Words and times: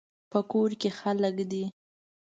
په 0.31 0.39
کور 0.51 0.69
کې 0.81 0.89
خلک 0.99 1.35
دي 1.51 1.63